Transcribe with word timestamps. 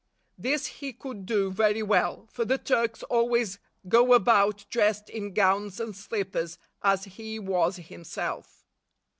This 0.35 0.65
he 0.65 0.93
could 0.93 1.27
do 1.27 1.51
very 1.51 1.83
well, 1.83 2.27
for 2.31 2.43
the 2.43 2.57
Turks 2.57 3.03
always 3.03 3.59
go 3.87 4.15
about 4.15 4.65
dressed 4.71 5.11
in 5.11 5.31
gowns 5.31 5.79
and 5.79 5.95
slippers, 5.95 6.57
as 6.81 7.03
he 7.03 7.37
was 7.37 7.75
himself. 7.75 8.65